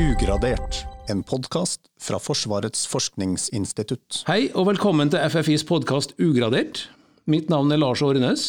[0.00, 4.22] Ugradert, en podkast fra Forsvarets forskningsinstitutt.
[4.30, 6.86] Hei og velkommen til FFIs podkast Ugradert.
[7.28, 8.44] Mitt navn er Lars Årenes.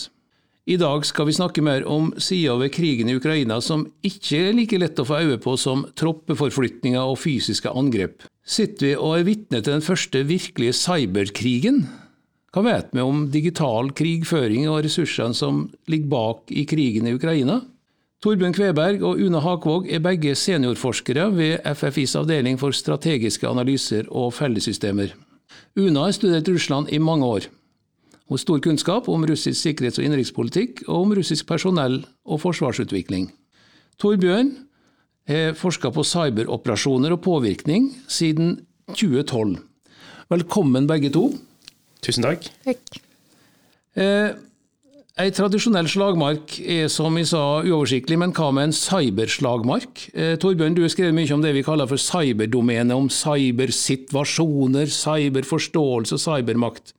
[0.69, 4.55] I dag skal vi snakke mer om sider ved krigen i Ukraina som ikke er
[4.55, 8.23] like lett å få øye på som troppeforflytninger og fysiske angrep.
[8.47, 11.83] Sitter vi og er vitne til den første virkelige cyberkrigen?
[12.55, 17.59] Hva vet vi om digital krigføring og ressursene som ligger bak i krigen i Ukraina?
[18.21, 24.35] Torbjørn Kveberg og Una Hakvåg er begge seniorforskere ved FFIs avdeling for strategiske analyser og
[24.37, 25.15] fellessystemer.
[25.81, 27.47] Una har studert Russland i mange år.
[28.29, 33.31] Hun har stor kunnskap om russisk sikkerhets- og innenrikspolitikk, og om russisk personell og forsvarsutvikling.
[33.97, 34.53] Torbjørn
[35.25, 38.59] har forska på cyberoperasjoner og påvirkning siden
[38.93, 39.57] 2012.
[40.29, 41.31] Velkommen begge to.
[42.05, 42.45] Tusen takk.
[42.69, 43.01] Takk.
[43.97, 44.37] Eh,
[45.19, 50.05] Ei tradisjonell slagmark er som vi sa uoversiktlig, men hva med en cyberslagmark?
[50.15, 56.15] Eh, Torbjørn, du har skrevet mye om det vi kaller for cyberdomene, om cybersituasjoner, cyberforståelse
[56.15, 56.95] og cybermakt.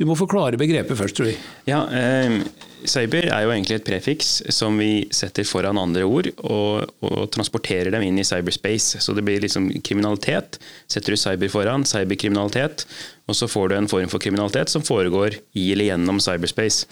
[0.00, 1.40] Du må forklare begrepet først, tror jeg.
[1.68, 2.40] Ja, eh,
[2.88, 7.92] Cyber er jo egentlig et prefiks som vi setter foran andre ord, og, og, transporterer
[7.94, 8.98] dem inn i cyberspace.
[9.04, 10.58] Så det blir liksom kriminalitet.
[10.90, 12.86] Setter du cyber foran, cyberkriminalitet,
[13.30, 16.88] og så får du en form for kriminalitet som foregår i eller gjennom cyberspace.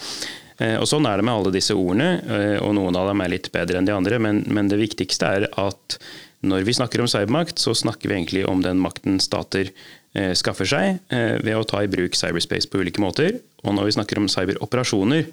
[0.60, 3.34] Eh, og Sånn er det med alle disse ordene, eh, og noen av dem er
[3.34, 4.20] litt bedre enn de andre.
[4.22, 5.98] Men, men det viktigste er at
[6.46, 9.72] når vi snakker om cybermakt, så snakker vi egentlig om den makten stater
[10.34, 13.36] skaffer seg eh, ved å ta i bruk cyberspace på ulike måter.
[13.62, 15.28] Og når vi snakker om cyberoperasjoner,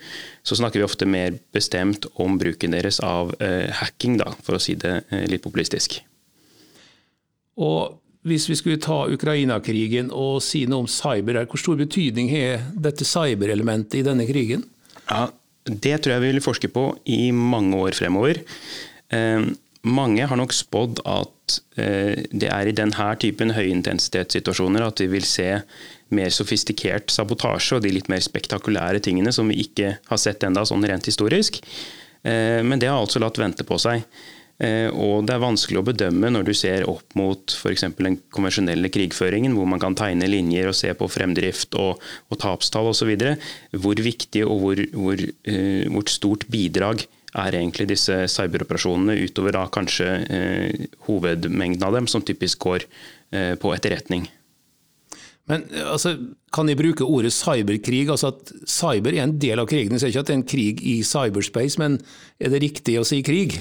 [0.45, 4.61] så snakker vi ofte mer bestemt om bruken deres av eh, hacking, da, for å
[4.61, 4.99] si det
[5.31, 5.97] litt populistisk.
[7.57, 12.67] Og hvis vi skulle ta Ukraina-krigen og si noe om cyber, hvor stor betydning har
[12.75, 14.67] dette cyberelementet i denne krigen?
[15.07, 15.29] Ja,
[15.67, 18.37] Det tror jeg vi vil forske på i mange år fremover.
[19.83, 21.33] Mange har nok spådd at
[21.79, 25.49] eh, det er i denne typen høyintensitetssituasjoner at vi vil se
[26.15, 30.63] mer sofistikert sabotasje og de litt mer spektakulære tingene som vi ikke har sett enda
[30.67, 31.59] sånn rent historisk.
[32.23, 34.05] Eh, men det har altså latt vente på seg.
[34.57, 37.85] Eh, og det er vanskelig å bedømme når du ser opp mot f.eks.
[37.99, 42.89] den konvensjonelle krigføringen, hvor man kan tegne linjer og se på fremdrift og, og tapstall
[42.89, 43.13] osv.,
[43.77, 45.27] hvor viktig og hvor, hvor,
[45.93, 47.05] hvor stort bidrag
[47.43, 52.87] er egentlig disse cyberoperasjonene utover da kanskje eh, hovedmengden av dem, som typisk går
[53.31, 54.27] eh, på etterretning.
[55.47, 56.17] Men altså,
[56.53, 58.09] Kan de bruke ordet cyberkrig?
[58.09, 59.95] altså at Cyber er en del av krigen.
[59.95, 61.99] Jeg sier ikke at det er en krig i cyberspace, men
[62.39, 63.57] er det riktig å si krig?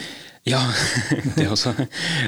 [0.47, 0.63] Ja,
[1.39, 1.75] det også.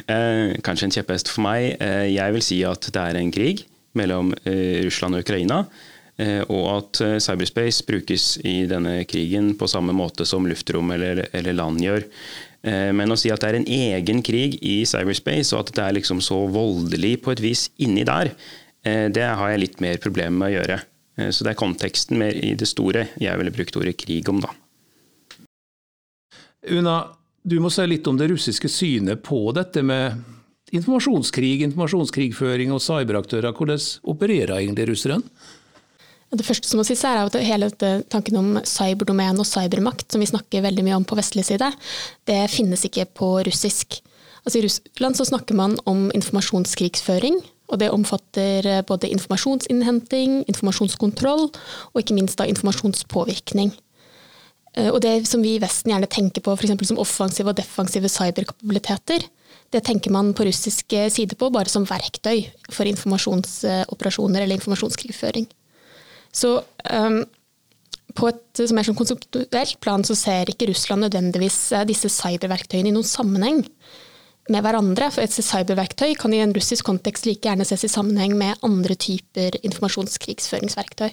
[0.06, 1.76] Eh, kanskje en kjepphest for meg.
[1.82, 3.64] Eh, jeg vil si at det er en krig
[3.98, 5.64] mellom eh, Russland og Ukraina.
[6.18, 11.28] Eh, og at eh, cyberspace brukes i denne krigen på samme måte som luftrom eller,
[11.30, 12.06] eller land gjør.
[12.66, 15.84] Eh, men å si at det er en egen krig i cyberspace, og at det
[15.84, 18.32] er liksom så voldelig på et vis inni der,
[18.88, 20.76] det har jeg litt mer problemer med å gjøre.
[21.34, 24.52] Så det er konteksten mer i det store jeg ville brukt ordet krig om, da.
[26.70, 26.94] Una,
[27.42, 30.22] du må si litt om det russiske synet på dette med
[30.72, 33.52] informasjonskrig, informasjonskrigføring og cyberaktører.
[33.52, 33.82] Hvordan
[34.14, 35.26] opererer egentlig russerne?
[36.28, 37.70] Det første som må sies er at hele
[38.12, 41.70] tanken om cyberdomen og cybermakt, som vi snakker veldig mye om på vestlig side,
[42.28, 44.02] det finnes ikke på russisk.
[44.44, 47.40] Altså I Russland så snakker man om informasjonskrigsføring.
[47.68, 53.74] Og det omfatter eh, både informasjonsinnhenting, informasjonskontroll og ikke minst da informasjonspåvirkning.
[54.76, 58.08] Eh, og det som vi i Vesten gjerne tenker på for som offensive og defensive
[58.08, 59.28] cyberkapabiliteter,
[59.68, 65.44] det tenker man på russisk side på bare som verktøy for informasjonsoperasjoner eller informasjonskrigføring.
[66.34, 66.58] Så
[66.92, 67.22] um,
[68.18, 72.94] på et mer sånn konseptuelt plan så ser ikke Russland nødvendigvis eh, disse cyberverktøyene i
[72.94, 73.62] noen sammenheng
[74.48, 75.10] med hverandre.
[75.14, 78.96] For et cyberverktøy kan i en russisk kontekst like gjerne ses i sammenheng med andre
[78.98, 81.10] typer informasjonskrigsføringsverktøy.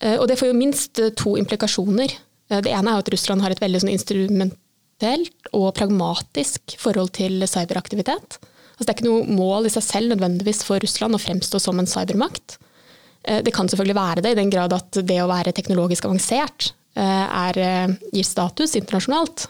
[0.00, 2.18] Eh, og det får jo minst eh, to implikasjoner.
[2.54, 8.36] Det ene er at Russland har et veldig sånn instrumentelt og pragmatisk forhold til cyberaktivitet.
[8.74, 11.80] Altså det er ikke noe mål i seg selv nødvendigvis for Russland å fremstå som
[11.80, 12.58] en cybermakt.
[13.24, 16.72] Eh, det kan selvfølgelig være det, i den grad at det å være teknologisk avansert
[16.96, 19.48] eh, er, eh, gir status internasjonalt.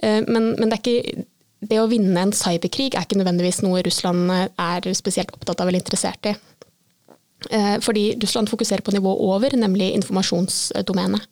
[0.00, 1.24] Men, men det, ikke,
[1.60, 5.82] det, å vinne en cyberkrig er ikke nødvendigvis noe Russland er spesielt opptatt av eller
[5.82, 6.32] interessert i.
[7.84, 11.26] Fordi Russland fokuserer på nivået over, nemlig informasjonsdomenet.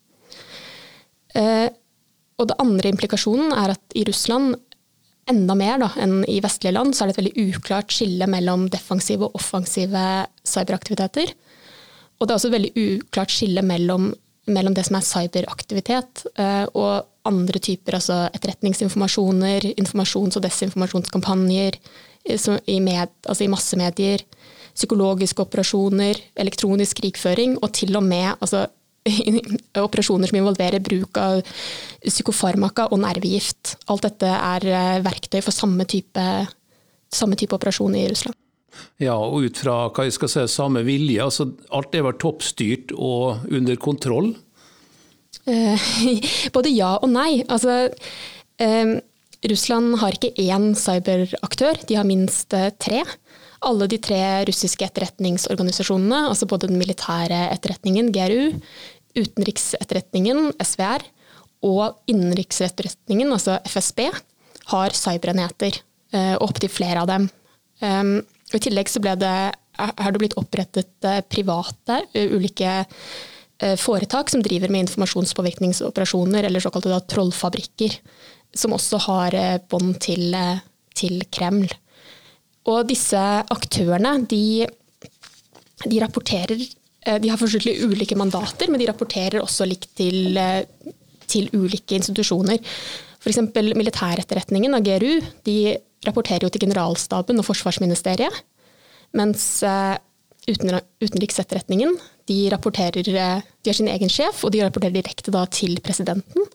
[2.36, 4.58] Og det andre implikasjonen er at i Russland
[5.30, 8.68] enda mer da, enn i vestlige land, så er det et veldig uklart skille mellom
[8.72, 10.04] defensive og offensive
[10.46, 11.34] cyberaktiviteter.
[12.18, 14.12] Og det er også et veldig uklart skille mellom
[14.48, 16.24] mellom det som er cyberaktivitet
[16.72, 21.76] og andre typer altså etterretningsinformasjoner, informasjons- og desinformasjonskampanjer
[22.28, 24.24] i, med, altså i massemedier,
[24.78, 28.66] psykologiske operasjoner, elektronisk krigføring og til og med altså,
[29.86, 31.40] operasjoner som involverer bruk av
[32.04, 33.76] psykofarmaka og nervegift.
[33.92, 36.26] Alt dette er verktøy for samme type,
[37.14, 38.36] samme type operasjon i Russland.
[39.02, 41.22] Ja, og ut fra hva jeg skal si, samme vilje.
[41.22, 44.32] altså Alt er vel toppstyrt og under kontroll?
[45.48, 45.88] Eh,
[46.56, 47.44] både ja og nei.
[47.48, 47.88] Altså,
[48.62, 48.98] eh,
[49.48, 53.04] Russland har ikke én cyberaktør, de har minst eh, tre.
[53.66, 58.52] Alle de tre russiske etterretningsorganisasjonene, altså både den militære etterretningen, GRU,
[59.18, 61.02] utenriksetterretningen, SVR,
[61.66, 64.04] og innenriksetterretningen, altså FSB,
[64.70, 65.80] har cyberenheter.
[66.14, 67.26] Og Opptil flere av dem.
[67.82, 68.14] Um,
[68.54, 69.34] I tillegg så ble det,
[69.78, 72.78] har det blitt opprettet eh, private, eh, ulike
[73.58, 77.96] foretak som driver med informasjonspåvirkningsoperasjoner, eller såkalte trollfabrikker,
[78.54, 79.34] som også har
[79.66, 80.36] bånd til,
[80.94, 81.66] til, Kreml.
[82.68, 83.18] Og disse
[83.54, 84.66] aktørene, de,
[85.88, 86.60] de rapporterer
[87.22, 90.36] De har forskjellig ulike mandater, men de rapporterer også likt til,
[91.30, 92.58] til ulike institusjoner.
[93.22, 93.38] F.eks.
[93.54, 95.14] militæretterretningen av GRU
[95.46, 95.58] de
[96.06, 98.42] rapporterer jo til generalstaben og Forsvarsministeriet.
[99.16, 99.96] Mens eh,
[100.48, 101.96] utenriksetterretningen
[102.28, 102.38] de,
[103.16, 106.48] eh, de har sin egen sjef, og de rapporterer direkte til presidenten.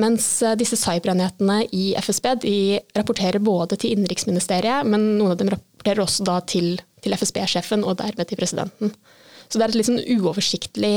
[0.00, 2.56] Mens eh, disse cyberenhetene i FSB de
[2.96, 7.98] rapporterer både til innenriksministeriet, men noen av dem rapporterer også da til, til FSB-sjefen og
[8.02, 8.92] dermed til presidenten.
[9.46, 10.96] Så det er et litt sånn uoversiktlig,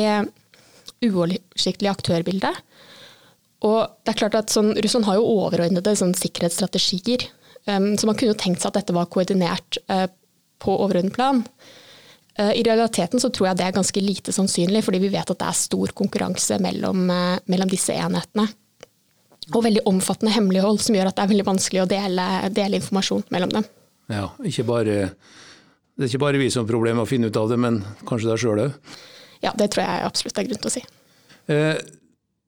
[1.05, 2.51] uoversiktlig aktørbilde.
[3.67, 7.27] Og det er klart at sånn, Russland har jo overordnede sånn, sikkerhetsstrategier
[7.69, 10.07] Um, så man kunne jo tenkt seg at dette var koordinert uh,
[10.63, 11.43] på overordnet plan.
[12.39, 15.47] I realiteten så tror jeg det er ganske lite sannsynlig, fordi vi vet at det
[15.49, 17.01] er stor konkurranse mellom,
[17.51, 18.45] mellom disse enhetene.
[19.53, 22.25] Og veldig omfattende hemmelighold som gjør at det er veldig vanskelig å dele,
[22.55, 23.69] dele informasjon mellom dem.
[24.09, 24.97] Ja, ikke bare,
[25.97, 27.81] Det er ikke bare vi som har problemer med å finne ut av det, men
[28.07, 28.91] kanskje deg sjøl òg?
[29.43, 30.83] Ja, det tror jeg absolutt er grunn til å si.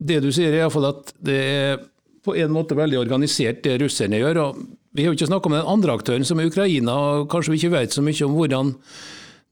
[0.02, 1.82] Det du sier er iallfall at det er
[2.26, 4.40] på en måte veldig organisert det russerne gjør.
[4.46, 4.62] og
[4.94, 6.94] vi har jo ikke snakka om den andre aktøren, som er Ukraina.
[6.94, 8.74] og Kanskje vi ikke vet så mye om hvordan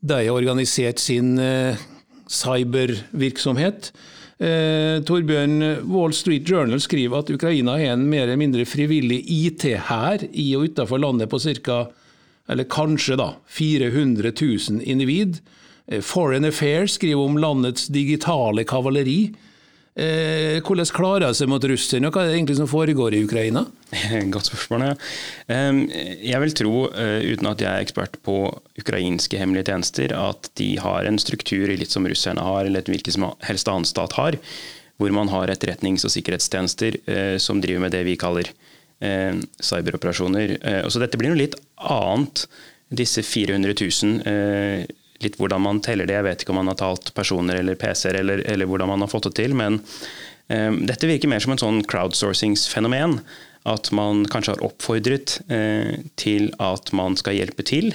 [0.01, 1.79] de har organisert sin eh,
[2.27, 3.91] cybervirksomhet.
[4.39, 5.59] Eh, Torbjørn,
[5.91, 10.69] Wall Street Journal skriver at Ukraina har en mer eller mindre frivillig IT-hær i og
[10.69, 11.80] utenfor landet på ca.
[12.47, 15.41] eller kanskje da, 400 000 individ.
[15.88, 19.33] Eh, Foreign Affairs skriver om landets digitale kavaleri
[19.97, 23.65] Eh, hvordan klarer seg mot Russland, og hva er det egentlig som foregår i Ukraina?
[24.33, 24.86] Godt spørsmål.
[24.86, 24.94] ja.
[26.30, 28.38] Jeg vil tro, eh, uten at jeg er ekspert på
[28.80, 33.30] ukrainske hemmelige tjenester, at de har en struktur litt som russerne har, eller hvilken som
[33.47, 34.38] helst annen stat har,
[35.00, 38.51] hvor man har etterretnings- og sikkerhetstjenester eh, som driver med det vi kaller
[39.00, 40.57] cyberoperasjoner.
[40.92, 41.53] Så dette blir noe litt
[41.88, 42.42] annet,
[42.92, 46.18] disse 400 000 litt hvordan man teller det.
[46.18, 49.12] Jeg vet ikke om man har talt personer eller PC-er, eller, eller, hvordan man har
[49.12, 49.56] fått det til.
[49.57, 53.19] Men um, dette virker mer som en sånn crowdsourcingsfenomen.
[53.69, 57.92] At man kanskje har oppfordret uh, til at man skal hjelpe til.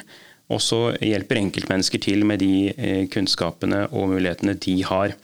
[0.53, 5.17] Og så hjelper enkeltmennesker til med de uh, kunnskapene og mulighetene de har.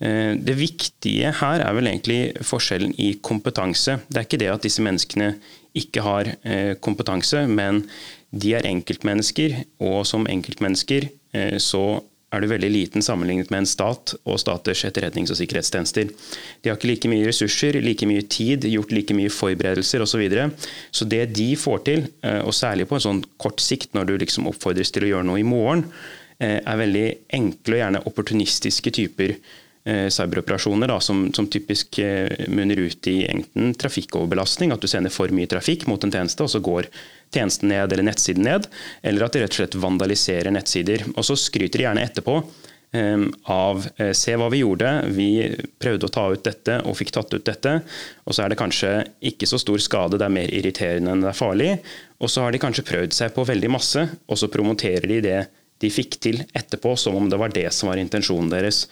[0.00, 3.98] Uh, det viktige her er vel egentlig forskjellen i kompetanse.
[4.06, 5.34] Det er ikke det at disse menneskene
[5.76, 6.26] ikke har
[6.82, 7.84] kompetanse, men
[8.34, 9.52] de er enkeltmennesker,
[9.86, 11.06] og som enkeltmennesker
[11.62, 11.82] så
[12.30, 16.10] er du veldig liten sammenlignet med en stat og staters etterretnings- og sikkerhetstjenester.
[16.62, 20.10] De har ikke like mye ressurser, like mye tid, gjort like mye forberedelser osv.
[20.10, 20.50] Så, videre.
[20.90, 24.18] så det de får til, eh, og særlig på en sånn kort sikt når du
[24.18, 25.86] liksom oppfordres til å gjøre noe i morgen,
[26.38, 27.08] eh, er veldig
[27.38, 29.36] enkle og gjerne opportunistiske typer
[29.80, 31.96] cyberoperasjoner da, som, som, typisk
[32.52, 36.52] munner ut i enten trafikkoverbelastning, at du sender for mye trafikk mot en tjeneste, og
[36.52, 36.90] så går
[37.34, 38.66] tjenesten ned eller nettsiden ned,
[39.02, 41.06] eller at de rett og slett vandaliserer nettsider.
[41.14, 45.30] Og så skryter de gjerne etterpå um, av uh, se hva vi gjorde, vi
[45.82, 47.76] prøvde å ta ut dette og fikk tatt ut dette.
[48.26, 48.92] Og så er det kanskje
[49.32, 51.72] ikke så stor skade, det er mer irriterende enn det er farlig.
[52.20, 55.40] Og så har de kanskje prøvd seg på veldig masse, og så promoterer de det
[55.80, 58.86] de fikk til etterpå, som om det var det som var intensjonen deres.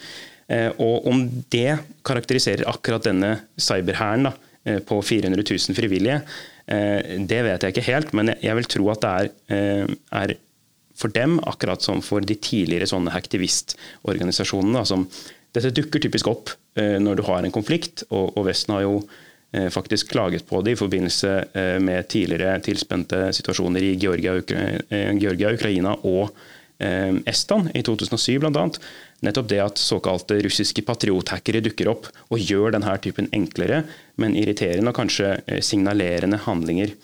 [0.48, 7.38] Uh, og om det karakteriserer akkurat denne cyberhæren uh, på 400 000 frivillige, Eh, det
[7.46, 10.34] vet jeg ikke helt, men jeg vil tro at det er, eh, er
[10.98, 14.82] for dem, akkurat som for de tidligere sånne aktivistorganisasjonene.
[14.88, 15.06] Som,
[15.56, 19.00] dette dukker typisk opp eh, når du har en konflikt, og, og Vesten har jo
[19.72, 21.30] faktisk klaget på det i forbindelse
[21.80, 24.34] med tidligere tilspente situasjoner i Georgia,
[25.16, 26.34] Georgia Ukraina og
[26.78, 28.64] Estland i 2007 bl.a.
[29.26, 33.82] Nettopp det at såkalte russiske patriothackere dukker opp og gjør denne typen enklere,
[34.16, 35.32] men irriterende og kanskje
[35.64, 36.94] signalerende handlinger.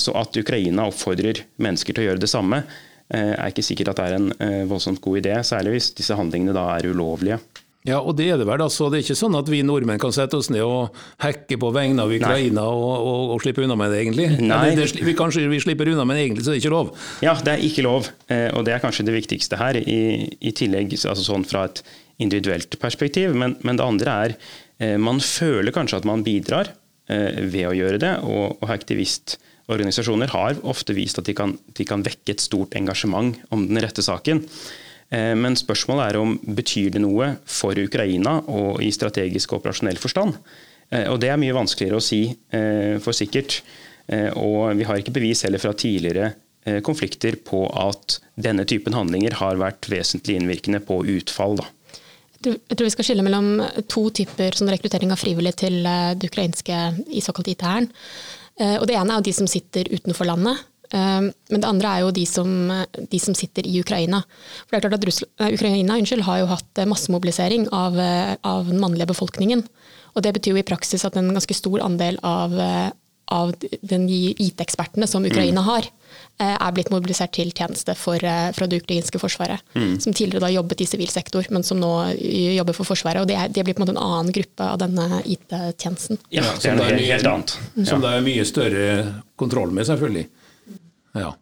[0.00, 2.62] Så at Ukraina oppfordrer mennesker til å gjøre det samme,
[3.12, 6.64] er ikke sikkert at det er en voldsomt god idé, særlig hvis disse handlingene da
[6.78, 7.36] er ulovlige.
[7.86, 8.62] Ja, og det er det vel.
[8.62, 8.88] altså.
[8.90, 12.02] Det er ikke sånn at vi nordmenn kan sette oss ned og hacke på vegne
[12.02, 14.26] av Ukraina og, og, og, slippe unna med det, egentlig?
[14.42, 14.62] Nei.
[14.74, 16.90] Det, det, vi, kanskje vi slipper unna, men egentlig så er det ikke lov?
[17.24, 18.10] Ja, det er ikke lov.
[18.26, 21.82] Eh, og det er kanskje det viktigste her, i, i tillegg altså sånn fra et
[22.22, 23.36] individuelt perspektiv.
[23.38, 24.34] Men, men, det andre er
[24.82, 26.72] eh, man føler kanskje at man bidrar
[27.06, 28.16] eh, ved å gjøre det.
[28.26, 33.38] og, og aktivistorganisasjoner har ofte vist at de kan, de kan vekke et stort engasjement
[33.54, 34.42] om den rette saken.
[35.10, 40.00] Eh, men spørsmålet er om betyr det noe for Ukraina og i strategisk og operasjonell
[40.02, 40.38] forstand.
[40.90, 43.62] Eh, og Det er mye vanskeligere å si eh, for sikkert.
[44.38, 46.28] Og vi har ikke bevis heller fra tidligere
[46.86, 51.56] konflikter på at denne typen handlinger har vært vesentlig innvirkende på utfall.
[51.58, 51.66] Da.
[52.46, 56.78] Jeg tror vi skal skille mellom to typer sånn rekruttering av frivillige til det ukrainske
[57.10, 57.90] i såkalt IT-hæren.
[58.78, 60.62] Og Det ene er jo de som sitter utenfor landet
[60.92, 62.50] men det andre er jo de som,
[63.10, 64.22] de som sitter i Ukraina.
[64.66, 67.98] For det er klart at Russland, eh, Ukraina unnskyld, har jo hatt eh, massemobilisering av,
[68.00, 69.66] eh, av, den mannlige befolkningen.
[70.14, 72.54] Og det betyr jo i praksis at en ganske stor andel av,
[73.28, 73.50] av
[73.84, 75.66] den IT-ekspertene som Ukraina mm.
[75.66, 75.88] har,
[76.40, 78.16] er blitt mobilisert til tjeneste for,
[78.56, 79.60] fra det ukrainske forsvaret.
[79.76, 79.98] Mm.
[80.00, 83.26] Som tidligere da jobbet i sivil sektor, men som nå jobber for Forsvaret.
[83.26, 86.22] Og det, er, det blir på en måte en annen gruppe av denne IT-tjenesten.
[86.32, 87.58] Ja, det er noe helt annet.
[87.84, 88.88] Som det er mye større
[89.36, 90.24] kontroll med, selvfølgelig.
[91.16, 91.32] Ja.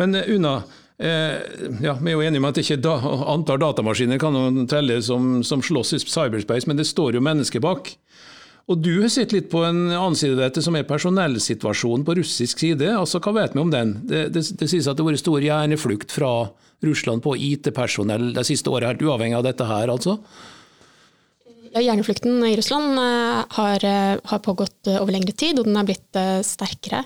[0.00, 0.60] Men eh, Una,
[0.98, 1.40] eh,
[1.84, 2.96] ja, vi er jo enige om at ikke da,
[3.34, 7.62] antall datamaskiner kan jo telle som, som slåss i cyberspace, men det står jo mennesker
[7.64, 7.92] bak.
[8.70, 12.14] Og Du har sett litt på en annen side av dette, som er personellsituasjonen på
[12.20, 12.86] russisk side.
[12.94, 13.96] Altså, Hva vet vi om den?
[14.06, 16.32] Det, det, det sies at det har vært stor hjerneflukt fra
[16.86, 20.20] Russland på IT-personell de siste året, helt uavhengig av dette her, altså?
[21.70, 23.84] Hjerneflukten i Russland eh, har,
[24.32, 27.04] har, pågått over lengre tid, og den er blitt sterkere.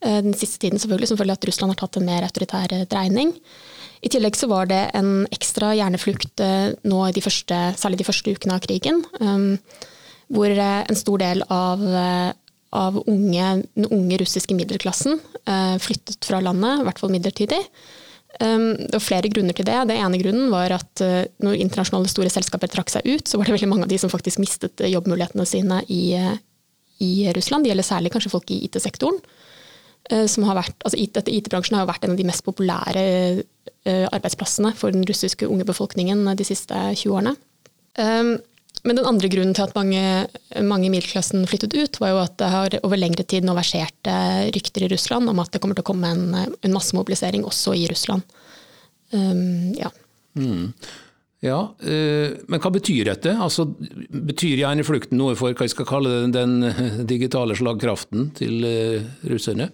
[0.00, 2.86] Eh, den siste tiden selvfølgelig, som følge at Russland har tatt en mer autoritær eh,
[2.88, 3.34] dreining.
[4.00, 8.32] I tillegg så var det en ekstra hjerneflukt eh, nå de første, særlig de første
[8.32, 9.02] ukene av krigen,
[10.30, 11.80] hvor en stor del av,
[12.78, 15.18] av unge, den unge russiske middelklassen
[15.82, 17.58] flyttet fra landet, i hvert fall midlertidig.
[18.38, 19.74] Det var flere grunner til det.
[19.90, 21.02] Det ene grunnen var at
[21.42, 24.12] når internasjonale store selskaper trakk seg ut, så var det veldig mange av de som
[24.12, 26.14] faktisk mistet jobbmulighetene sine i,
[27.04, 27.66] i Russland.
[27.66, 29.18] Det gjelder særlig kanskje folk i IT-sektoren.
[30.10, 33.02] Eh, altså IT-bransjen har vært en av de mest populære
[33.84, 37.36] eh, arbeidsplassene for den russiske unge befolkningen de siste 20 årene.
[38.86, 40.02] Men den andre grunnen til at mange,
[40.64, 44.08] mange i middelklassen flyttet ut, var jo at det har over lengre tid nå versert
[44.08, 47.76] eh, rykter i Russland om at det kommer til å komme en, en massemobilisering også
[47.76, 48.24] i Russland.
[49.10, 49.90] Um, ja.
[50.38, 50.72] Mm.
[51.40, 53.32] Ja, Men hva betyr dette?
[53.32, 53.64] Altså,
[54.12, 58.66] betyr gjerne flukten noe for hva jeg skal kalle den, den digitale slagkraften til
[59.24, 59.70] russerne?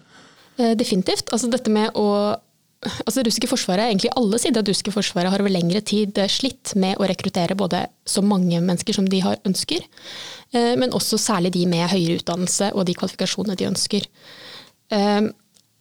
[0.57, 1.29] Eh, definitivt.
[1.33, 2.07] Altså dette med å
[2.85, 6.17] altså Det russiske forsvaret, egentlig alle sider av det russiske forsvaret har over lengre tid
[6.21, 9.81] eh, slitt med å rekruttere både så mange mennesker som de har ønsker,
[10.53, 14.07] eh, men også særlig de med høyere utdannelse og de kvalifikasjonene de ønsker.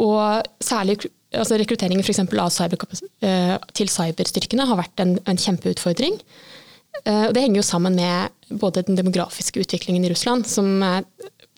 [0.02, 0.96] Og særlig
[1.30, 2.18] altså rekrutteringen f.eks.
[2.18, 2.80] eksempel, cyber,
[3.76, 6.16] til cyberstyrkene har vært en, en kjempeutfordring.
[7.06, 10.82] Og det henger jo sammen med både den demografiske utviklingen i Russland, som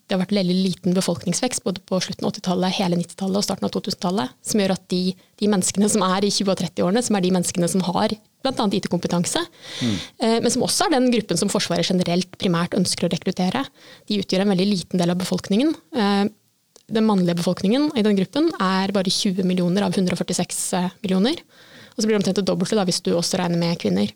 [0.08, 3.66] det har vært veldig liten befolkningsvekst både på slutten av 80-tallet, hele 90-tallet og starten
[3.68, 7.18] av 2000-tallet, som gjør at de, de, menneskene som er i 20- og 30-årene, som
[7.18, 8.68] er de menneskene som har bl.a.
[8.78, 9.96] IT-kompetanse, mm.
[10.24, 13.66] eh, men som også er den gruppen som Forsvaret generelt primært ønsker å rekruttere,
[14.08, 15.74] de utgjør en veldig liten del av befolkningen.
[15.92, 16.22] Eh,
[16.88, 21.42] den mannlige befolkningen i den gruppen er bare 20 millioner av 146 eh, millioner.
[21.92, 24.08] Og så blir det omtrent det dobbelte hvis du også regner med kvinner.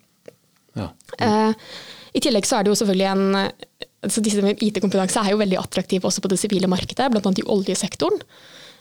[0.78, 0.88] Ja.
[1.20, 1.52] Mm.
[2.16, 3.52] I tillegg så er det jo selvfølgelig en
[4.02, 7.32] altså disse med IT-kompetanse er jo veldig attraktive også på det sivile markedet, bl.a.
[7.38, 8.20] i oljesektoren.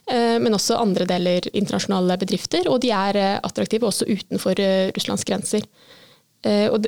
[0.10, 4.90] Eh, men også andre deler internasjonale bedrifter, og de er eh, attraktive også utenfor eh,
[4.96, 5.68] Russlands grenser.
[6.42, 6.88] Og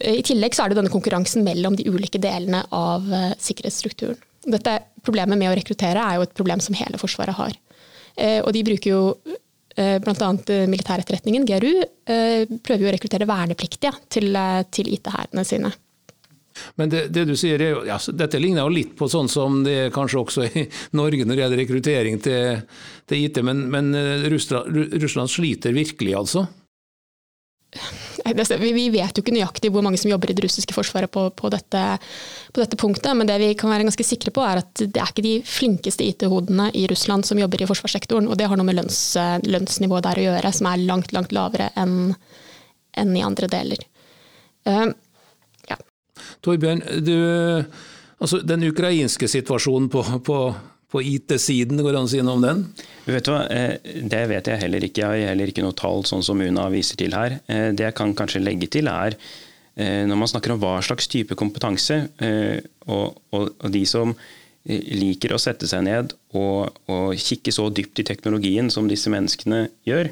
[0.00, 3.04] I tillegg så er det denne konkurransen mellom de ulike delene av
[3.36, 4.16] sikkerhetsstrukturen.
[4.48, 7.58] Dette Problemet med å rekruttere er jo et problem som hele Forsvaret har.
[8.46, 9.02] Og de bruker jo
[9.76, 10.30] bl.a.
[10.72, 15.74] militæretterretningen, GRU, prøver jo å rekruttere vernepliktige til IT-hærene sine.
[16.78, 19.76] Men det, det, du sier, er, ja, dette ligner jo litt på sånn som det
[19.86, 20.66] er kanskje også i
[21.00, 22.60] Norge når det gjelder rekruttering til,
[23.10, 26.46] til IT, men, men eh, Russland, Russland, sliter virkelig, altså?
[27.74, 31.50] vi vet jo ikke nøyaktig hvor mange som jobber i det russiske forsvaret på, på,
[31.50, 31.80] dette,
[32.54, 35.10] på, dette, punktet, men det vi kan være ganske sikre på er at det er
[35.10, 38.30] ikke de flinkeste IT-hodene i Russland som jobber i forsvarssektoren.
[38.30, 39.00] Og det har noe med lønns,
[39.42, 42.14] lønnsnivået der å gjøre, som er langt, langt lavere enn
[42.94, 43.82] enn i andre deler.
[44.64, 44.86] Ja.
[46.44, 47.16] Torbjørn, du,
[48.18, 50.38] altså den ukrainske situasjonen på, på
[50.94, 52.60] på IT-siden, går det an å si noe om den?
[53.08, 55.02] Vet hva, eh, Det vet jeg heller ikke.
[55.02, 57.40] Jeg har heller ikke noe tall sånn som Una viser til her.
[57.48, 59.16] Eh, det jeg kan kanskje legge til er,
[59.76, 61.98] eh, når man snakker om hva slags type kompetanse,
[62.86, 64.14] og, og, og de som
[64.64, 69.68] liker å sette seg ned og, og, kikke så dypt i teknologien som disse menneskene
[69.84, 70.08] gjør,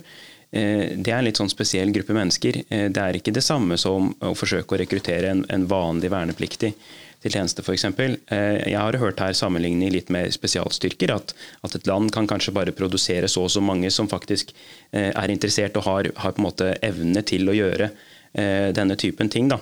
[0.52, 2.58] det er en litt sånn spesiell gruppe mennesker.
[2.68, 6.74] Det er ikke det samme som å forsøke å rekruttere en, en vanlig vernepliktig
[7.22, 7.86] til tjeneste f.eks.
[7.86, 12.54] Eh, jeg har hørt her sammenligning litt med spesialstyrker, at, at, et land kan kanskje
[12.56, 14.52] bare produsere så og så mange som faktisk
[14.90, 18.98] eh, er interessert og har, har på en måte evne til å gjøre eh, denne
[18.98, 19.50] typen ting.
[19.52, 19.60] Da.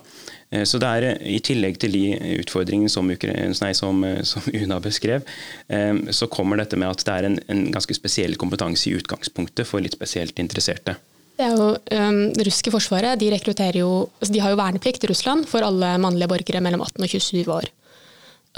[0.51, 2.01] Så det er I tillegg til de
[2.41, 5.23] utfordringene som, nei, som, som Una beskrev,
[6.11, 9.79] så kommer dette med at det er en, en ganske spesiell kompetanse i utgangspunktet for
[9.79, 10.97] litt spesielt interesserte.
[11.41, 13.31] Det er jo, um, det russiske forsvaret de,
[13.79, 13.91] jo,
[14.21, 17.55] altså de har jo verneplikt i Russland for alle mannlige borgere mellom 18 og 27
[17.55, 17.71] år.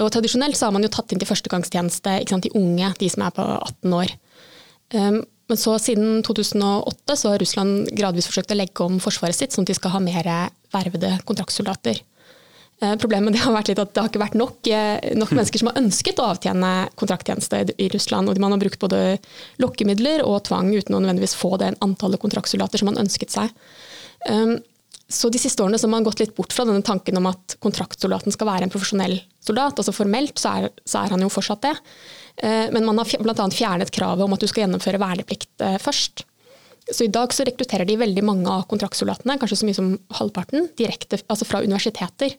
[0.03, 3.35] Og Tradisjonelt så har man jo tatt inn til førstegangstjeneste de unge, de som er
[3.37, 4.11] på 18 år.
[4.97, 5.21] Um,
[5.53, 9.67] men så siden 2008 så har Russland gradvis forsøkt å legge om forsvaret sitt, sånn
[9.67, 10.29] at de skal ha mer
[10.73, 11.99] vervede kontraktsoldater.
[12.81, 15.69] Eh, problemet har vært litt at det har ikke vært nok, eh, nok, mennesker som
[15.69, 18.29] har ønsket å avtjene kontrakttjeneste i Russland.
[18.33, 19.19] og Man har brukt både
[19.61, 23.53] lokkemidler og tvang uten å nødvendigvis få det antallet kontraktsoldater som man ønsket seg.
[24.27, 24.57] Um,
[25.07, 27.57] så De siste årene så har man gått litt bort fra denne tanken om at
[27.61, 29.77] kontraktsoldaten skal være en profesjonell soldat.
[29.77, 31.77] altså Formelt så er, så er han jo fortsatt det.
[32.41, 33.47] Eh, men man har bl.a.
[33.53, 36.25] fjernet kravet om at du skal gjennomføre verneplikt først.
[36.91, 40.67] Så I dag så rekrutterer de veldig mange av kontraktsoldatene, kanskje så mye som halvparten,
[40.79, 42.35] direkte altså fra universiteter.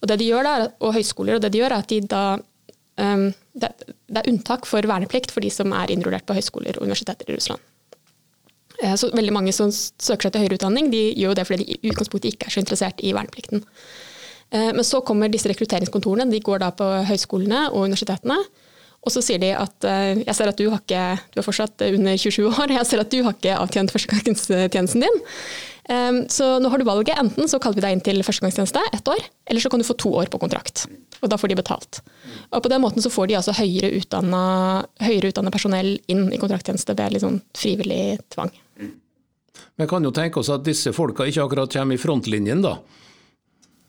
[0.00, 2.22] Og det de gjør da, og høyskoler, og det de gjør er at de da
[2.38, 6.86] um, det, det, er unntak for verneplikt for de som er innrullert på høyskoler og
[6.86, 7.66] universiteter i Russland.
[8.80, 11.66] Eh, så veldig mange som søker seg til høyere utdanning, de gjør jo det fordi
[11.66, 13.64] de i utgangspunktet ikke er så interessert i verneplikten.
[14.54, 18.38] Eh, men så kommer disse rekrutteringskontorene, de går da på høyskolene og universitetene.
[19.00, 21.86] Og så sier de at uh, jeg ser at du har ikke, du er fortsatt
[21.88, 25.20] under 27 år, jeg ser at du har ikke avtjent førstegangstjenesten din.
[25.90, 27.16] Um, så nå har du valget.
[27.18, 29.96] Enten så kaller vi deg inn til førstegangstjeneste, ett år, eller så kan du få
[29.98, 30.84] to år på kontrakt.
[31.20, 32.02] Og da får de betalt.
[32.52, 34.42] Og på den måten så får de altså høyere utdanna,
[35.02, 38.52] høyere utdanna personell inn i kontrakttjeneste ved litt sånn frivillig tvang.
[39.80, 42.76] Vi kan jo tenke oss at disse folka ikke akkurat kommer i frontlinjen, da.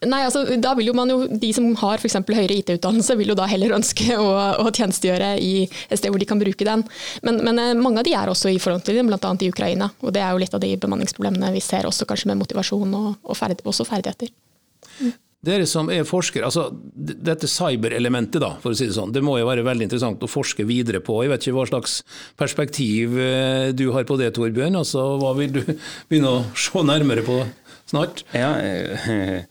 [0.01, 2.17] Nei, altså, da vil jo man jo, De som har f.eks.
[2.25, 4.29] høyere IT-utdannelse, vil jo da heller ønske å,
[4.63, 6.83] å, tjenestegjøre i et sted hvor de kan bruke den.
[7.21, 9.33] Men, men eh, mange av de er også i frontlinjen, bl.a.
[9.37, 9.91] i Ukraina.
[10.01, 13.11] og Det er jo litt av de bemanningsproblemene vi ser, også kanskje med motivasjon og,
[13.21, 14.33] og ferd, også ferdigheter.
[15.01, 15.13] Mm.
[15.41, 19.39] Dere som er forskere, altså Dette cyberelementet, da, for å si det sånn, det må
[19.39, 21.19] jo være veldig interessant å forske videre på.
[21.21, 21.95] Jeg vet ikke hva slags
[22.37, 24.81] perspektiv eh, du har på det, Torbjørn.
[24.81, 25.61] altså Hva vil du
[26.09, 27.37] begynne å se nærmere på
[27.89, 28.21] snart?
[28.37, 29.45] Ja, øh,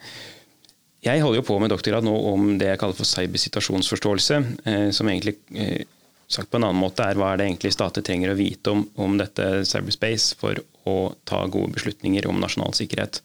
[1.05, 4.41] Jeg holder jo på med doktorgrad nå om det jeg kaller for cybersituasjonsforståelse.
[4.69, 5.87] Eh, som egentlig eh,
[6.31, 8.85] sagt på en annen måte er hva er det egentlig stater trenger å vite om,
[9.01, 10.61] om dette cyberspace for
[10.91, 13.23] å ta gode beslutninger om nasjonal sikkerhet.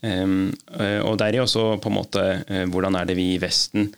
[0.00, 0.48] Um,
[1.04, 2.22] og deri også på en måte
[2.72, 3.90] hvordan er det vi i Vesten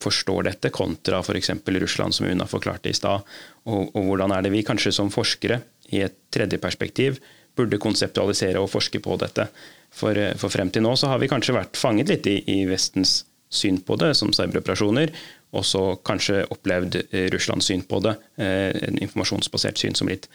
[0.00, 1.50] forstår dette, kontra f.eks.
[1.66, 3.26] Russland, som Una forklarte i stad.
[3.68, 7.18] Og, og, hvordan er det vi kanskje som forskere, i et tredje perspektiv,
[7.58, 9.48] burde konseptualisere og forske på dette.
[9.90, 12.62] For, eh, for, frem til nå så har vi kanskje vært fanget litt i, i
[12.70, 15.10] Vestens syn på det som cyberoperasjoner,
[15.58, 20.30] og så kanskje opplevd eh, Russlands syn på det, eh, en informasjonsbasert syn, som litt,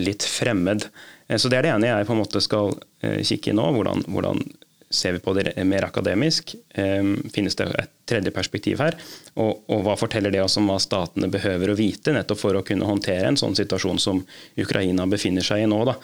[0.00, 0.86] litt fremmed.
[1.36, 2.70] Så Det er det ene jeg på en måte skal
[3.28, 3.66] kikke i nå.
[3.76, 4.38] Hvordan, hvordan
[4.88, 6.54] ser vi på det mer akademisk?
[6.72, 8.96] Finnes det et tredje perspektiv her?
[9.34, 12.64] Og, og, hva forteller det oss om hva statene behøver å vite nettopp for å
[12.64, 14.24] kunne håndtere en sånn situasjon som
[14.56, 15.82] Ukraina befinner seg i nå?
[15.92, 15.98] da?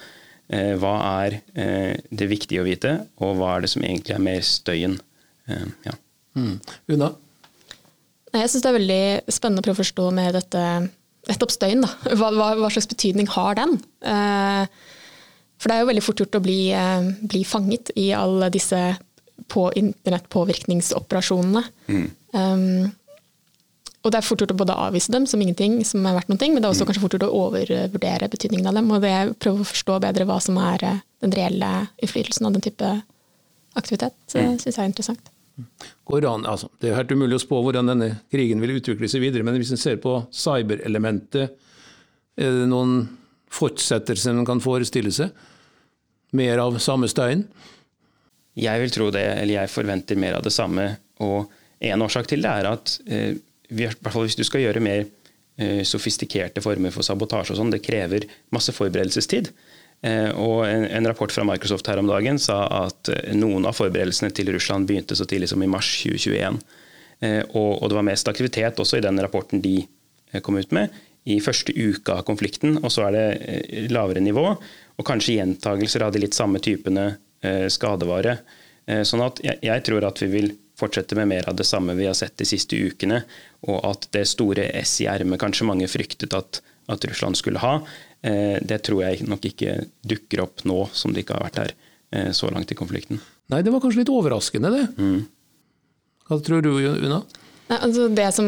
[0.47, 0.93] Eh, hva
[1.25, 4.95] er eh, det viktige å vite, og hva er det som egentlig er mer støyen?
[5.49, 5.95] Eh, ja.
[6.39, 6.53] Mm.
[6.93, 7.11] Una?
[8.37, 10.61] Jeg syns det er veldig spennende å prøve å forstå med dette
[11.27, 11.83] nettopp støyen.
[12.19, 13.75] Hva, hva, hva, slags betydning har den?
[15.57, 16.61] For det er jo veldig fort gjort å bli,
[17.27, 18.79] bli fanget i alle disse
[19.51, 21.63] på internettpåvirkningsoperasjonene.
[21.89, 22.05] Mm.
[22.37, 22.91] Um,
[24.07, 26.53] og det er fort gjort å både avvise dem som ingenting, som er verdt ting,
[26.55, 26.89] men det er også mm.
[26.89, 28.91] kanskje fort gjort å overvurdere betydningen av dem.
[28.95, 32.63] Og det prøve å forstå bedre hva som er eh, den reelle innflytelsen av den
[32.63, 32.91] type
[33.77, 34.55] aktivitet, mm.
[34.61, 35.33] syns jeg er interessant.
[35.57, 39.45] An, altså, det er helt umulig å spå hvordan denne krigen vil utvikle seg videre,
[39.45, 41.57] men hvis en ser på cyberelementet,
[42.37, 43.01] er det noen
[43.53, 45.33] fortsettelser en kan forestille seg?
[46.37, 47.47] Mer av samme stein?
[48.57, 50.89] Jeg vil tro det, eller jeg forventer mer av det samme.
[51.25, 51.49] Og
[51.89, 53.37] en årsak til det er at eh,
[53.69, 55.05] hvis du skal gjøre mer
[55.57, 59.51] eh, sofistikerte former for sabotasje og sånn, det krever masse forberedelsestid.
[60.05, 64.29] Eh, og en, rapport fra Microsoft her om dagen sa at eh, noen av forberedelsene
[64.35, 66.59] til Russland begynte så tidlig som i mars 2021.
[67.25, 69.79] Eh, og, det var mest aktivitet også i den rapporten de
[70.43, 70.93] kom ut med
[71.27, 74.43] i første uka av konflikten, og så er det lavere nivå.
[74.97, 77.09] Og kanskje gjentagelser av de litt samme typene
[77.71, 78.37] skadevare.
[79.07, 82.17] Sånn at jeg, tror at vi vil fortsette med mer av det samme vi har
[82.17, 83.23] sett de siste ukene,
[83.67, 87.79] og at det store S i ermet kanskje mange fryktet at, at, Russland skulle ha,
[88.21, 91.77] eh, det tror jeg nok ikke dukker opp nå som det ikke har vært her
[92.31, 93.17] så langt i konflikten.
[93.51, 94.85] Nei, det var kanskje litt overraskende, det.
[94.95, 95.25] Mm.
[96.29, 97.17] Hva tror du, Una?
[97.67, 98.47] Nei, altså det som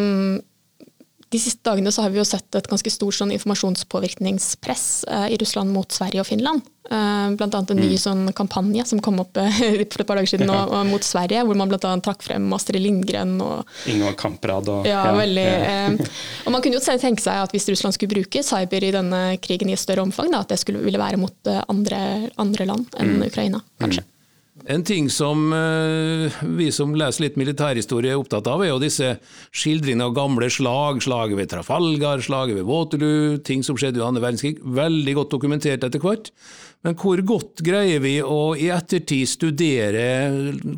[1.29, 5.37] de siste dagene så har vi jo sett et ganske stort sånn informasjonspåvirkningspress eh, i
[5.41, 6.63] Russland mot Sverige og Finland.
[6.89, 7.99] Eh, blant annet en ny mm.
[8.01, 9.59] sånn kampanje som kom opp eh,
[9.91, 10.63] for et par dager siden ja.
[10.63, 11.93] og, og mot Sverige, hvor man bl.a.
[12.01, 15.45] trakk frem Astrid Lindgren og Ingvar Kamprad og Ja, ja veldig.
[15.45, 15.71] Ja.
[15.93, 19.23] Eh, og man kunne jo tenke seg at hvis Russland skulle bruke cyber i denne
[19.43, 22.97] krigen i et større omfang, da, at det skulle, ville være mot andre, andre land
[22.97, 23.27] enn mm.
[23.29, 24.01] Ukraina, kanskje.
[24.01, 24.15] Mm.
[24.67, 29.13] En ting som uh, vi som leser litt militærhistorie er opptatt av, er jo disse
[29.55, 30.99] skildringene av gamle slag.
[31.05, 34.59] Slaget ved Trafalgar, slaget ved Waterloo, ting som skjedde i andre verdenskrig.
[34.59, 36.31] Veldig godt dokumentert etter hvert.
[36.85, 40.03] Men hvor godt greier vi å i ettertid studere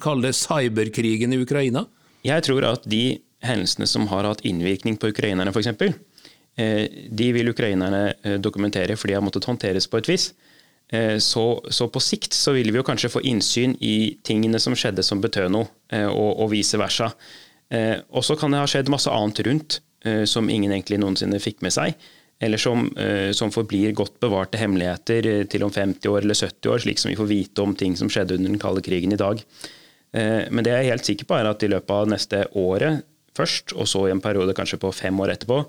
[0.02, 1.86] kall det cyberkrigen i Ukraina?
[2.26, 5.70] Jeg tror at de hendelsene som har hatt innvirkning på ukrainerne, f.eks.,
[6.58, 10.32] eh, de vil ukrainerne eh, dokumentere fordi de har måttet håndteres på et vis.
[10.92, 14.76] Eh, så, så, på sikt så vil vi jo kanskje få innsyn i tingene som
[14.76, 17.12] skjedde som betød noe, eh, og, og vice versa.
[17.72, 19.82] Eh, og så kan det ha skjedd masse annet rundt
[20.26, 21.94] som ingen egentlig noensinne fikk med seg.
[22.42, 22.88] Eller som,
[23.38, 27.18] som forblir godt bevarte hemmeligheter til om 50 år eller 70 år, slik som vi
[27.20, 29.44] får vite om ting som skjedde under den kalde krigen i dag.
[30.10, 33.06] Men det jeg er helt sikker på, er at i løpet av neste året
[33.38, 35.62] først, og så i en periode kanskje på fem år etterpå,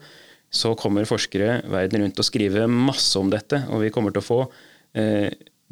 [0.49, 3.67] så kommer forskere verden rundt og å skrive masse om dette.
[3.69, 4.41] Og vi kommer til å få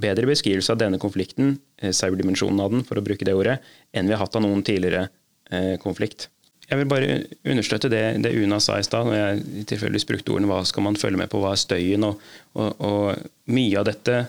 [0.01, 3.59] bedre beskrivelse av denne konflikten, eh, cyberdimensjonen av den, for å bruke det ordet,
[3.93, 5.09] enn vi har hatt av noen tidligere
[5.51, 6.29] eh, konflikt.
[6.71, 10.51] Jeg vil bare understøtte det, det Una sa i stad, når jeg tilfeldigvis brukte ordene
[10.53, 12.07] hva skal man følge med på, hva er støyen?
[12.07, 12.21] Og,
[12.55, 14.21] og, og, mye av dette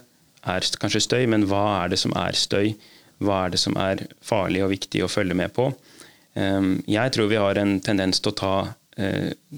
[0.42, 2.74] er kanskje støy, men hva er det som er støy?
[3.22, 5.68] Hva er det som er farlig og viktig å følge med på?
[6.34, 8.81] Ehm, jeg tror vi har en tendens til å ta Eh,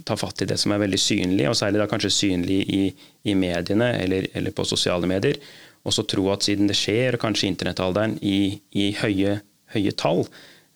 [0.06, 2.82] ta fatt i det som er veldig synlig, og særlig da kanskje synlig i,
[3.30, 5.40] i mediene eller, eller, på sosiale medier.
[5.84, 9.38] Og så tro at siden det skjer, og kanskje internettalderen, i, i høye,
[9.76, 10.24] høye, tall,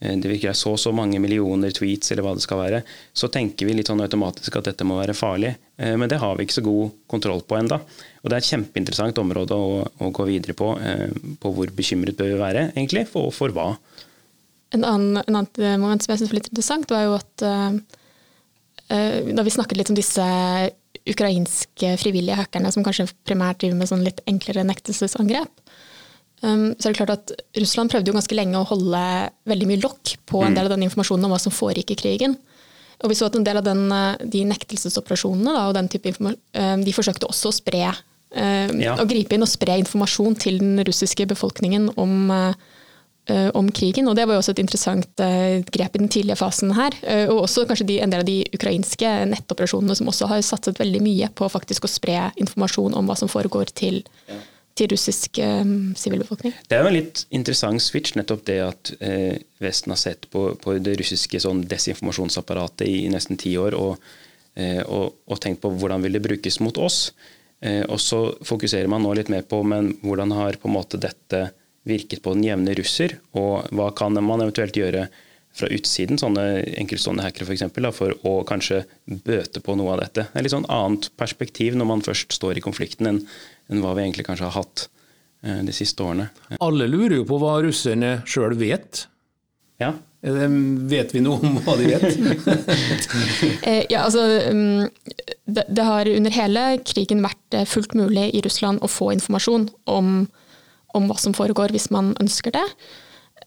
[0.01, 2.81] eh, det virker så så mange millioner tweets eller hva det skal være,
[3.15, 5.53] så tenker vi litt sånn automatisk at dette må være farlig.
[5.79, 7.79] Eh, men det har vi ikke så god kontroll på enda.
[8.23, 10.73] Og det er et kjempeinteressant område å, å gå videre på,
[11.39, 13.71] på hvor bekymret bør vi være, egentlig, for, for hva.
[14.75, 17.79] En annen, en annen moment som jeg syns var litt interessant, var jo at Eh,
[18.87, 20.23] da vi snakket litt om disse
[21.07, 25.51] ukrainske frivillige hackerne som kanskje primært driver med sånn litt enklere nektelsesangrep,
[26.41, 29.01] um, så er det klart at Russland prøvde jo ganske lenge å holde
[29.49, 30.59] veldig mye lokk på en mm.
[30.59, 32.37] del av den informasjonen om hva som foregikk i krigen.
[33.03, 36.13] Og vi så at en del av den, eh, de nektelsesoperasjonene da, og den type
[36.17, 37.87] eh, de forsøkte også å spre
[38.37, 38.91] ja.
[38.99, 42.75] å gripe inn og spre informasjon til den russiske befolkningen om Eh,
[43.53, 44.07] om krigen.
[44.07, 46.95] og Det var jo også et interessant eh, grep i den tidlige fasen her.
[47.03, 50.79] Eh, og også kanskje de, en del av de ukrainske nettoperasjonene som også har satset
[50.79, 53.99] veldig mye på faktisk å spre informasjon om hva som foregår til,
[54.77, 55.41] til russisk
[55.99, 56.55] sivilbefolkning.
[56.55, 60.29] Um, det er jo en litt interessant switch, nettopp det at eh, Vesten har sett
[60.31, 63.97] på, på det russiske sånn desinformasjonsapparatet i, i nesten ti år, og,
[64.55, 67.11] eh, og, og, tenkt på hvordan vil det brukes mot oss.
[67.59, 71.01] Eh, og så fokuserer man nå litt mer på men hvordan har på en måte
[71.01, 71.49] dette
[71.87, 75.07] virket på den jevne russer, og hva kan man eventuelt gjøre
[75.57, 76.43] fra utsiden, sånne
[76.77, 78.83] enkeltstående hackere f.eks., for, for å kanskje
[79.25, 80.27] bøte på noe av dette.
[80.29, 83.23] Det er litt sånn annet perspektiv når man først står i konflikten, enn,
[83.71, 84.87] enn hva vi egentlig kanskje har hatt
[85.43, 86.29] eh, de siste årene.
[86.61, 89.07] Alle lurer jo på hva russerne sjøl vet.
[89.81, 89.95] Ja.
[90.21, 92.07] Vet vi noe om hva de vet?
[93.67, 94.23] Eh, ja, altså,
[94.53, 94.89] mm,
[95.45, 99.69] det, det, har under hele krigen vært eh, fullt mulig i Russland å få informasjon
[99.89, 100.27] om
[100.95, 102.65] om hva som foregår, hvis man ønsker det.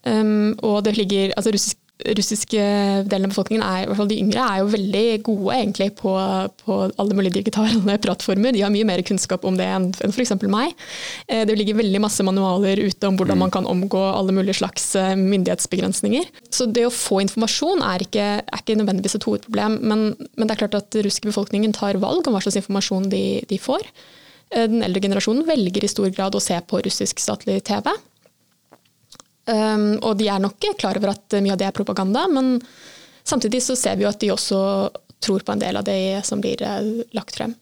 [0.05, 1.77] Um, og det ligger, altså russisk,
[2.17, 2.61] russiske
[3.09, 6.13] delen av befolkningen, er, i hvert fall de yngre, er jo veldig gode egentlig på,
[6.63, 8.55] på alle mulige digitale plattformer.
[8.55, 10.33] De har mye mer kunnskap om det enn, enn f.eks.
[10.51, 10.73] meg.
[11.27, 13.43] Eh, det ligger veldig masse manualer ute om hvordan mm.
[13.45, 16.31] man kan omgå alle mulige slags eh, myndighetsbegrensninger.
[16.49, 20.55] Så det å få informasjon er ikke, er ikke nødvendigvis et hovedproblem, men, men, det
[20.55, 23.85] er klart at den russiske befolkningen tar valg om hva slags informasjon de, de får.
[24.51, 27.91] Eh, den eldre generasjonen velger i stor grad å se på russisk statlig TV.
[29.49, 32.59] Um, og de er nok klar over at mye av det er propaganda, men
[33.25, 34.59] samtidig så ser vi jo at de også
[35.21, 37.55] tror på en del av det som blir uh, lagt frem.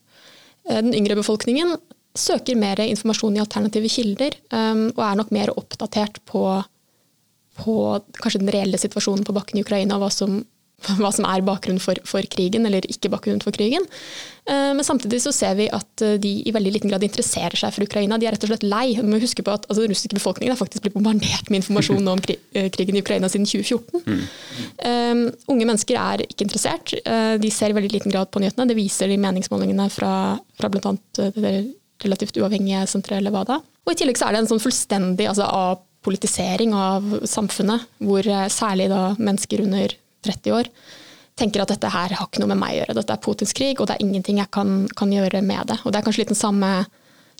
[0.68, 1.72] Den yngre befolkningen
[2.14, 6.44] søker mer informasjon i alternative kilder, um, og er nok mer oppdatert på,
[7.62, 7.76] på
[8.20, 10.42] kanskje den reelle situasjonen på bakken i Ukraina, hva som
[10.88, 13.84] hva som er bakgrunnen for, for, krigen, eller ikke bakgrunnen for krigen.
[14.48, 17.74] Eh, men samtidig så ser vi at eh, de i veldig liten grad interesserer seg
[17.74, 18.18] for Ukraina.
[18.18, 18.86] De er rett og slett lei.
[18.96, 22.12] Vi må huske på at altså, Den russiske befolkningen har faktisk blitt bombardert med informasjon
[22.14, 24.04] om eh, krigen i Ukraina siden 2014.
[24.06, 24.24] Mm.
[24.80, 25.22] Um,
[25.54, 26.94] unge mennesker er ikke interessert.
[27.40, 28.68] De ser i veldig liten grad på nyhetene.
[28.70, 30.12] Det viser de meningsmålingene fra,
[30.58, 30.94] fra bl.a.
[31.36, 31.54] det
[32.00, 33.60] relativt uavhengige senteret Levada.
[33.84, 38.88] Og I tillegg så er det en sånn fullstendig altså, apolitisering av samfunnet, hvor særlig
[38.92, 40.70] da mennesker under 30 år,
[41.40, 42.96] tenker at dette her har ikke noe med meg å gjøre.
[43.00, 45.80] Dette er Putins krig, og det er ingenting jeg kan, kan gjøre med det.
[45.84, 46.70] Og det er kanskje litt den samme,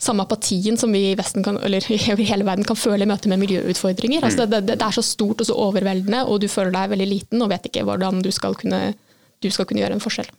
[0.00, 3.42] samme apatien som vi i kan, eller i hele verden kan føle i møte med
[3.44, 4.24] miljøutfordringer.
[4.24, 7.10] Altså det, det, det, er så stort og så overveldende, og du føler deg veldig
[7.10, 8.92] liten og vet ikke hvordan du skal kunne,
[9.40, 10.30] du skal kunne gjøre en forskjell.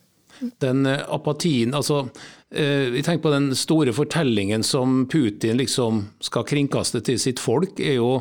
[0.62, 6.48] Den uh, apatien, altså uh, Vi tenker på den store fortellingen som Putin liksom skal
[6.48, 8.16] kringkaste til sitt folk, er jo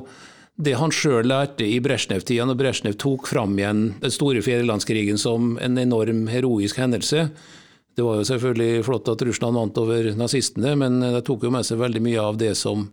[0.63, 5.55] det han sjøl lærte i Brezjnev-tida, når Brezjnev tok fram igjen den store fjerdelandskrigen som
[5.61, 7.27] en enorm heroisk hendelse.
[7.95, 11.67] Det var jo selvfølgelig flott at Russland vant over nazistene, men det tok jo med
[11.67, 12.87] seg veldig mye av det som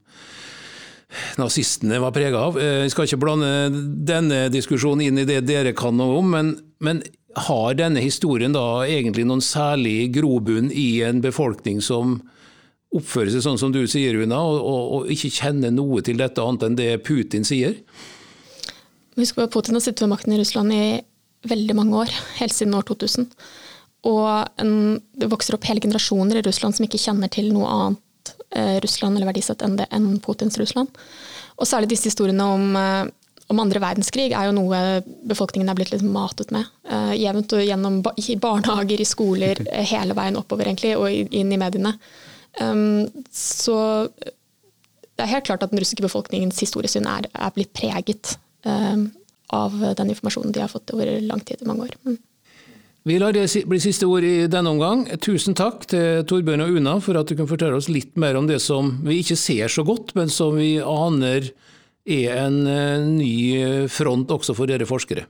[1.39, 2.59] nazistene var prega av.
[2.61, 3.53] Jeg eh, skal ikke blande
[4.09, 6.53] denne diskusjonen inn i det dere kan noe om, men,
[6.85, 7.01] men
[7.39, 12.19] har denne historien da egentlig noen særlig grobunn i en befolkning som
[12.95, 16.43] oppfører seg sånn som du sier, Una, og, og, og, ikke kjenne noe til dette
[16.43, 17.77] annet enn det Putin sier?
[19.19, 20.85] Husk at Putin har sittet ved makten i Russland i
[21.49, 23.29] veldig mange år, helt siden år 2000.
[24.09, 24.73] Og en,
[25.19, 29.19] det vokser opp hele generasjoner i Russland som ikke kjenner til noe annet eh, Russland
[29.19, 30.93] eller verdisett enn, det, enn Putins Russland.
[31.59, 33.11] Og særlig disse historiene om, eh,
[33.51, 36.71] om andre verdenskrig er jo noe befolkningen er blitt litt matet med.
[36.89, 39.61] Eh, jevnt og gjennom i barnehager, i skoler,
[39.93, 41.97] hele veien oppover egentlig, og inn i mediene.
[42.61, 48.37] Um, så det er helt klart at den russiske befolkningens historiesyn er, er blitt preget
[48.65, 49.09] um,
[49.55, 51.95] av den informasjonen de har fått over lang tid, i mange år.
[52.07, 52.19] Mm.
[53.09, 55.07] Vi lar det bli siste ord i denne omgang.
[55.25, 58.49] Tusen takk til Torbjørn og Una for at du kunne fortelle oss litt mer om
[58.51, 61.49] det som vi ikke ser så godt, men som vi aner
[62.09, 65.25] er en eh, ny front også for dere forskere.